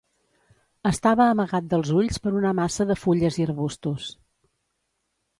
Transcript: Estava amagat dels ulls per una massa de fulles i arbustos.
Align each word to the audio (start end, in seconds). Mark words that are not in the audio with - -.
Estava 0.91 1.25
amagat 1.33 1.67
dels 1.73 1.91
ulls 1.99 2.17
per 2.23 2.33
una 2.39 2.53
massa 2.59 2.87
de 2.91 2.95
fulles 3.01 3.37
i 3.41 3.45
arbustos. 3.49 4.07